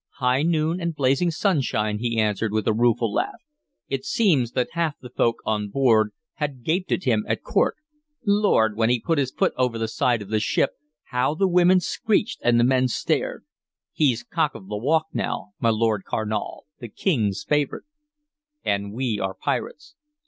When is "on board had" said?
5.45-6.63